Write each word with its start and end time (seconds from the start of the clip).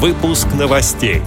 Выпуск 0.00 0.46
новостей. 0.56 1.22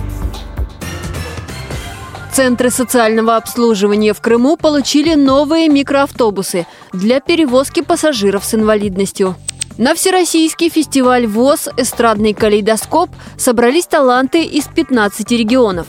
Центры 2.32 2.70
социального 2.70 3.36
обслуживания 3.36 4.14
в 4.14 4.22
Крыму 4.22 4.56
получили 4.56 5.14
новые 5.16 5.68
микроавтобусы 5.68 6.66
для 6.94 7.20
перевозки 7.20 7.82
пассажиров 7.82 8.46
с 8.46 8.56
инвалидностью. 8.56 9.36
На 9.78 9.94
Всероссийский 9.94 10.70
фестиваль 10.70 11.28
ВОЗ 11.28 11.68
«Эстрадный 11.76 12.34
калейдоскоп» 12.34 13.10
собрались 13.36 13.88
таланты 13.88 14.44
из 14.46 14.70
15 14.70 15.30
регионов. 15.32 15.88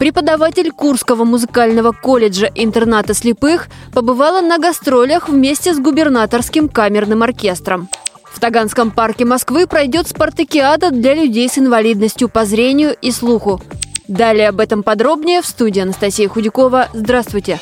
Преподаватель 0.00 0.72
Курского 0.72 1.22
музыкального 1.22 1.92
колледжа 1.92 2.50
интерната 2.56 3.14
слепых 3.14 3.68
побывала 3.94 4.40
на 4.40 4.58
гастролях 4.58 5.28
вместе 5.28 5.72
с 5.72 5.78
губернаторским 5.78 6.68
камерным 6.68 7.22
оркестром. 7.22 7.88
В 8.36 8.38
Таганском 8.38 8.90
парке 8.90 9.24
Москвы 9.24 9.66
пройдет 9.66 10.08
спартакиада 10.08 10.90
для 10.90 11.14
людей 11.14 11.48
с 11.48 11.56
инвалидностью 11.56 12.28
по 12.28 12.44
зрению 12.44 12.94
и 13.00 13.10
слуху. 13.10 13.62
Далее 14.08 14.50
об 14.50 14.60
этом 14.60 14.82
подробнее 14.82 15.40
в 15.40 15.46
студии 15.46 15.80
Анастасия 15.80 16.28
Худякова. 16.28 16.90
Здравствуйте! 16.92 17.58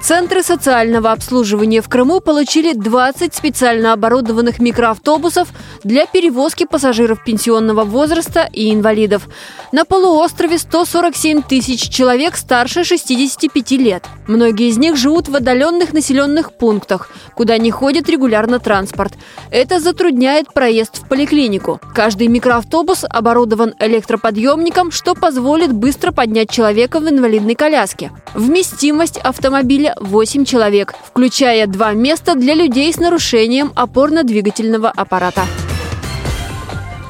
Центры 0.00 0.44
социального 0.44 1.10
обслуживания 1.10 1.82
в 1.82 1.88
Крыму 1.88 2.20
получили 2.20 2.72
20 2.72 3.34
специально 3.34 3.92
оборудованных 3.92 4.60
микроавтобусов 4.60 5.48
для 5.82 6.06
перевозки 6.06 6.64
пассажиров 6.64 7.24
пенсионного 7.24 7.84
возраста 7.84 8.48
и 8.52 8.72
инвалидов. 8.72 9.28
На 9.72 9.84
полуострове 9.84 10.58
147 10.58 11.42
тысяч 11.42 11.88
человек 11.88 12.36
старше 12.36 12.84
65 12.84 13.72
лет. 13.72 14.04
Многие 14.28 14.68
из 14.68 14.78
них 14.78 14.96
живут 14.96 15.28
в 15.28 15.34
отдаленных 15.34 15.92
населенных 15.92 16.52
пунктах, 16.52 17.10
куда 17.34 17.58
не 17.58 17.70
ходит 17.70 18.08
регулярно 18.08 18.60
транспорт. 18.60 19.14
Это 19.50 19.80
затрудняет 19.80 20.54
проезд 20.54 21.02
в 21.02 21.08
поликлинику. 21.08 21.80
Каждый 21.94 22.28
микроавтобус 22.28 23.04
оборудован 23.08 23.74
электроподъемником, 23.80 24.92
что 24.92 25.14
позволит 25.14 25.72
быстро 25.72 26.12
поднять 26.12 26.50
человека 26.50 27.00
в 27.00 27.08
инвалидной 27.08 27.56
коляске. 27.56 28.12
Вместимость 28.34 29.18
автомобиля 29.18 29.87
8 30.00 30.44
человек, 30.44 30.94
включая 31.04 31.66
два 31.66 31.92
места 31.92 32.34
для 32.34 32.54
людей 32.54 32.92
с 32.92 32.98
нарушением 32.98 33.72
опорно-двигательного 33.74 34.90
аппарата. 34.90 35.44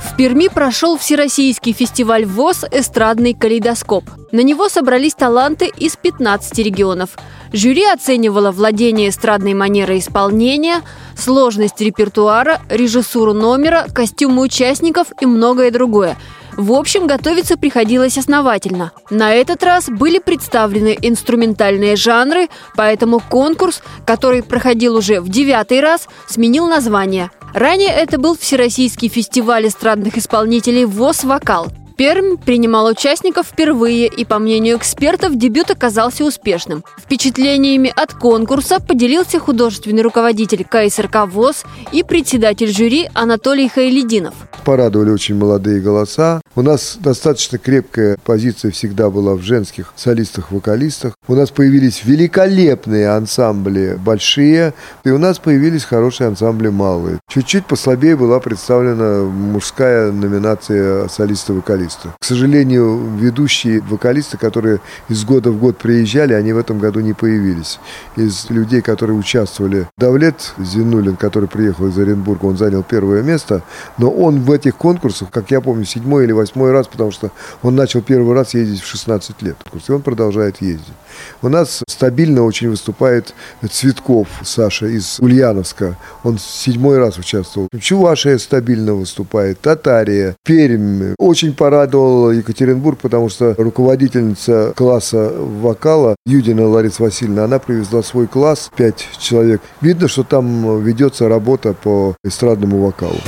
В 0.00 0.16
Перми 0.16 0.48
прошел 0.48 0.98
Всероссийский 0.98 1.72
фестиваль 1.72 2.24
ВОЗ 2.24 2.64
«Эстрадный 2.70 3.34
калейдоскоп». 3.34 4.04
На 4.32 4.40
него 4.40 4.68
собрались 4.68 5.14
таланты 5.14 5.70
из 5.76 5.96
15 5.96 6.58
регионов. 6.58 7.10
Жюри 7.52 7.84
оценивало 7.84 8.50
владение 8.50 9.10
эстрадной 9.10 9.54
манерой 9.54 10.00
исполнения, 10.00 10.82
сложность 11.16 11.80
репертуара, 11.80 12.60
режиссуру 12.68 13.32
номера, 13.32 13.86
костюмы 13.94 14.42
участников 14.42 15.08
и 15.20 15.26
многое 15.26 15.70
другое– 15.70 16.16
в 16.58 16.72
общем, 16.72 17.06
готовиться 17.06 17.56
приходилось 17.56 18.18
основательно. 18.18 18.90
На 19.10 19.32
этот 19.32 19.62
раз 19.62 19.88
были 19.88 20.18
представлены 20.18 20.98
инструментальные 21.00 21.94
жанры, 21.94 22.48
поэтому 22.74 23.20
конкурс, 23.20 23.80
который 24.04 24.42
проходил 24.42 24.96
уже 24.96 25.20
в 25.20 25.28
девятый 25.28 25.80
раз, 25.80 26.08
сменил 26.26 26.66
название. 26.66 27.30
Ранее 27.54 27.90
это 27.90 28.18
был 28.18 28.36
Всероссийский 28.36 29.08
фестиваль 29.08 29.68
эстрадных 29.68 30.18
исполнителей 30.18 30.84
ВОЗ 30.84 31.24
«Вокал». 31.24 31.68
Пермь 31.98 32.36
принимал 32.36 32.86
участников 32.86 33.48
впервые, 33.48 34.06
и, 34.06 34.24
по 34.24 34.38
мнению 34.38 34.76
экспертов, 34.76 35.36
дебют 35.36 35.72
оказался 35.72 36.24
успешным. 36.24 36.84
Впечатлениями 36.96 37.92
от 37.92 38.14
конкурса 38.14 38.78
поделился 38.78 39.40
художественный 39.40 40.02
руководитель 40.02 40.64
КСРК 40.64 41.26
ВОЗ 41.26 41.64
и 41.90 42.04
председатель 42.04 42.72
жюри 42.72 43.10
Анатолий 43.14 43.68
Хайлединов. 43.68 44.34
Порадовали 44.64 45.10
очень 45.10 45.34
молодые 45.34 45.80
голоса. 45.80 46.40
У 46.54 46.62
нас 46.62 46.98
достаточно 47.00 47.58
крепкая 47.58 48.16
позиция 48.24 48.70
всегда 48.70 49.10
была 49.10 49.34
в 49.34 49.42
женских 49.42 49.92
солистах-вокалистах. 49.96 51.14
У 51.26 51.34
нас 51.34 51.50
появились 51.50 52.04
великолепные 52.04 53.08
ансамбли 53.08 53.98
большие, 53.98 54.72
и 55.02 55.10
у 55.10 55.18
нас 55.18 55.40
появились 55.40 55.84
хорошие 55.84 56.28
ансамбли 56.28 56.68
малые. 56.68 57.18
Чуть-чуть 57.28 57.66
послабее 57.66 58.14
была 58.14 58.38
представлена 58.38 59.24
мужская 59.24 60.12
номинация 60.12 61.08
солиста-вокалиста 61.08 61.87
вокалиста. 61.88 62.14
К 62.18 62.24
сожалению, 62.24 63.16
ведущие 63.16 63.80
вокалисты, 63.80 64.36
которые 64.36 64.80
из 65.08 65.24
года 65.24 65.50
в 65.50 65.58
год 65.58 65.78
приезжали, 65.78 66.34
они 66.34 66.52
в 66.52 66.58
этом 66.58 66.78
году 66.78 67.00
не 67.00 67.12
появились. 67.12 67.78
Из 68.16 68.50
людей, 68.50 68.82
которые 68.82 69.16
участвовали, 69.16 69.88
Давлет 69.96 70.52
Зинулин, 70.58 71.16
который 71.16 71.48
приехал 71.48 71.86
из 71.88 71.98
Оренбурга, 71.98 72.46
он 72.46 72.56
занял 72.56 72.82
первое 72.82 73.22
место, 73.22 73.62
но 73.98 74.10
он 74.10 74.40
в 74.40 74.52
этих 74.52 74.76
конкурсах, 74.76 75.30
как 75.30 75.50
я 75.50 75.60
помню, 75.60 75.84
седьмой 75.84 76.24
или 76.24 76.32
восьмой 76.32 76.72
раз, 76.72 76.86
потому 76.86 77.10
что 77.10 77.30
он 77.62 77.74
начал 77.74 78.02
первый 78.02 78.34
раз 78.34 78.54
ездить 78.54 78.82
в 78.82 78.86
16 78.86 79.42
лет, 79.42 79.56
и 79.88 79.92
он 79.92 80.02
продолжает 80.02 80.60
ездить. 80.60 80.94
У 81.42 81.48
нас 81.48 81.82
стабильно 81.88 82.42
очень 82.42 82.70
выступает 82.70 83.34
Цветков 83.70 84.28
Саша 84.44 84.86
из 84.86 85.18
Ульяновска. 85.20 85.96
Он 86.22 86.38
седьмой 86.38 86.98
раз 86.98 87.18
участвовал. 87.18 87.68
Чувашия 87.80 88.38
стабильно 88.38 88.94
выступает, 88.94 89.60
Татария, 89.60 90.36
Пермь. 90.44 91.14
Очень 91.18 91.54
порадовал 91.78 92.32
Екатеринбург, 92.32 92.98
потому 92.98 93.28
что 93.28 93.54
руководительница 93.56 94.72
класса 94.74 95.32
вокала 95.32 96.16
Юдина 96.26 96.66
Лариса 96.66 97.04
Васильевна, 97.04 97.44
она 97.44 97.60
привезла 97.60 98.02
свой 98.02 98.26
класс, 98.26 98.68
пять 98.76 99.06
человек. 99.20 99.62
Видно, 99.80 100.08
что 100.08 100.24
там 100.24 100.82
ведется 100.82 101.28
работа 101.28 101.74
по 101.74 102.16
эстрадному 102.24 102.84
вокалу. 102.84 103.18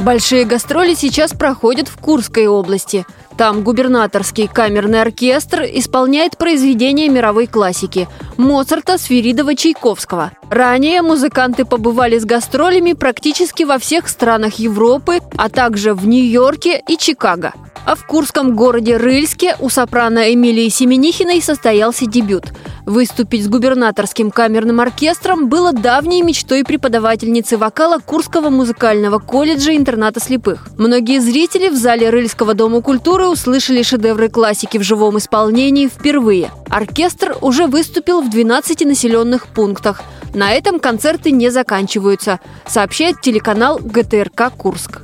Большие 0.00 0.44
гастроли 0.44 0.94
сейчас 0.94 1.30
проходят 1.30 1.86
в 1.86 1.96
Курской 1.98 2.48
области. 2.48 3.06
Там 3.36 3.62
губернаторский 3.62 4.48
камерный 4.48 5.00
оркестр 5.00 5.62
исполняет 5.62 6.36
произведения 6.36 7.08
мировой 7.08 7.46
классики– 7.46 8.08
Моцарта, 8.36 8.98
Сверидова, 8.98 9.54
Чайковского. 9.54 10.32
Ранее 10.50 11.02
музыканты 11.02 11.64
побывали 11.64 12.18
с 12.18 12.24
гастролями 12.24 12.92
практически 12.92 13.64
во 13.64 13.78
всех 13.78 14.08
странах 14.08 14.54
Европы, 14.54 15.20
а 15.36 15.48
также 15.48 15.94
в 15.94 16.06
Нью-Йорке 16.06 16.82
и 16.88 16.96
Чикаго. 16.96 17.52
А 17.86 17.96
в 17.96 18.06
курском 18.06 18.56
городе 18.56 18.96
Рыльске 18.96 19.56
у 19.60 19.68
сопрано 19.68 20.32
Эмилии 20.32 20.68
Семенихиной 20.68 21.42
состоялся 21.42 22.06
дебют. 22.06 22.52
Выступить 22.86 23.44
с 23.44 23.48
губернаторским 23.48 24.30
камерным 24.30 24.80
оркестром 24.80 25.48
было 25.48 25.72
давней 25.72 26.22
мечтой 26.22 26.64
преподавательницы 26.64 27.58
вокала 27.58 27.98
Курского 27.98 28.48
музыкального 28.48 29.18
колледжа 29.18 29.76
интерната 29.76 30.20
слепых. 30.20 30.68
Многие 30.78 31.20
зрители 31.20 31.68
в 31.68 31.76
зале 31.76 32.10
Рыльского 32.10 32.54
дома 32.54 32.80
культуры 32.80 33.26
услышали 33.26 33.82
шедевры 33.82 34.28
классики 34.28 34.78
в 34.78 34.82
живом 34.82 35.18
исполнении 35.18 35.86
впервые. 35.86 36.50
Оркестр 36.74 37.36
уже 37.40 37.68
выступил 37.68 38.20
в 38.20 38.28
12 38.30 38.80
населенных 38.84 39.46
пунктах. 39.46 40.02
На 40.34 40.50
этом 40.50 40.80
концерты 40.80 41.30
не 41.30 41.48
заканчиваются, 41.48 42.40
сообщает 42.66 43.20
телеканал 43.20 43.78
ГТРК 43.78 44.50
«Курск». 44.56 45.02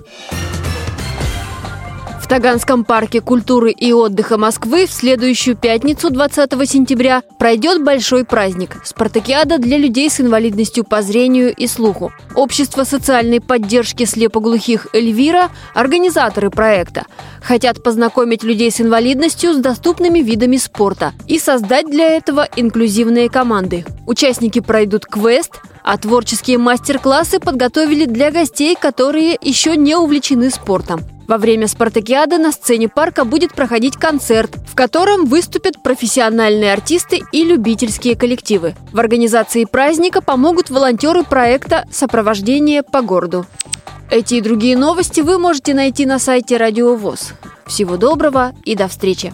Таганском 2.31 2.85
парке 2.85 3.21
культуры 3.21 3.73
и 3.73 3.93
отдыха 3.93 4.39
Москвы 4.39 4.87
в 4.87 4.93
следующую 4.93 5.57
пятницу, 5.57 6.11
20 6.11 6.53
сентября, 6.71 7.25
пройдет 7.41 7.83
большой 7.83 8.25
праздник– 8.25 8.77
спартакиада 8.85 9.59
для 9.59 9.77
людей 9.77 10.09
с 10.09 10.21
инвалидностью 10.21 10.85
по 10.85 11.03
зрению 11.03 11.53
и 11.53 11.67
слуху. 11.67 12.13
Общество 12.37 12.85
социальной 12.85 13.41
поддержки 13.41 14.05
слепоглухих 14.05 14.87
«Эльвира»– 14.93 15.51
организаторы 15.75 16.51
проекта. 16.51 17.05
Хотят 17.43 17.83
познакомить 17.83 18.45
людей 18.45 18.71
с 18.71 18.81
инвалидностью 18.81 19.53
с 19.53 19.57
доступными 19.57 20.21
видами 20.21 20.57
спорта 20.57 21.15
и 21.27 21.41
создать 21.41 21.91
для 21.91 22.11
этого 22.11 22.47
инклюзивные 22.55 23.29
команды. 23.29 23.85
Участники 24.07 24.61
пройдут 24.61 25.05
квест, 25.05 25.61
а 25.83 25.99
творческие 25.99 26.59
мастер-классы 26.59 27.41
подготовили 27.41 28.05
для 28.05 28.31
гостей, 28.31 28.77
которые 28.81 29.37
еще 29.41 29.77
не 29.77 29.97
увлечены 29.97 30.51
спортом. 30.51 31.01
Во 31.31 31.39
время 31.39 31.69
спартакиады 31.69 32.39
на 32.39 32.51
сцене 32.51 32.89
парка 32.89 33.25
будет 33.25 33.53
проходить 33.53 33.95
концерт, 33.95 34.51
в 34.67 34.75
котором 34.75 35.27
выступят 35.27 35.81
профессиональные 35.81 36.73
артисты 36.73 37.23
и 37.31 37.45
любительские 37.45 38.17
коллективы. 38.17 38.75
В 38.93 38.99
организации 38.99 39.65
праздника 39.65 40.23
помогут 40.23 40.71
волонтеры 40.71 41.23
проекта 41.23 41.87
«Сопровождение 41.93 42.83
по 42.83 43.03
городу». 43.03 43.47
Эти 44.11 44.35
и 44.35 44.41
другие 44.41 44.77
новости 44.77 45.21
вы 45.21 45.39
можете 45.39 45.73
найти 45.73 46.05
на 46.05 46.19
сайте 46.19 46.57
Радио 46.57 46.97
ВОЗ. 46.97 47.35
Всего 47.65 47.97
доброго 47.97 48.53
и 48.65 48.75
до 48.75 48.89
встречи! 48.89 49.33